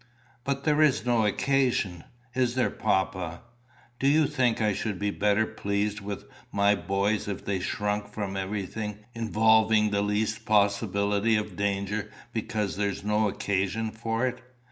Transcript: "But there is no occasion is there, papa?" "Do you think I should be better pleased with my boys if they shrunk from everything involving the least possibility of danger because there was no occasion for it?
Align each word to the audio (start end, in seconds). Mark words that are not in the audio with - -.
"But 0.43 0.63
there 0.63 0.81
is 0.81 1.05
no 1.05 1.27
occasion 1.27 2.03
is 2.33 2.55
there, 2.55 2.71
papa?" 2.71 3.41
"Do 3.99 4.07
you 4.07 4.25
think 4.25 4.59
I 4.59 4.73
should 4.73 4.97
be 4.97 5.11
better 5.11 5.45
pleased 5.45 6.01
with 6.01 6.25
my 6.51 6.73
boys 6.73 7.27
if 7.27 7.45
they 7.45 7.59
shrunk 7.59 8.07
from 8.07 8.35
everything 8.35 9.05
involving 9.13 9.91
the 9.91 10.01
least 10.01 10.43
possibility 10.43 11.35
of 11.35 11.55
danger 11.55 12.09
because 12.33 12.77
there 12.77 12.89
was 12.89 13.03
no 13.03 13.29
occasion 13.29 13.91
for 13.91 14.25
it? 14.25 14.41